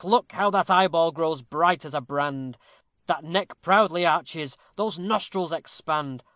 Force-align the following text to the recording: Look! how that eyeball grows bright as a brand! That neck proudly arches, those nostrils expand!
Look! 0.03 0.31
how 0.31 0.49
that 0.49 0.71
eyeball 0.71 1.11
grows 1.11 1.43
bright 1.43 1.85
as 1.85 1.93
a 1.93 2.01
brand! 2.01 2.57
That 3.05 3.23
neck 3.23 3.61
proudly 3.61 4.03
arches, 4.03 4.57
those 4.75 4.97
nostrils 4.97 5.53
expand! 5.53 6.23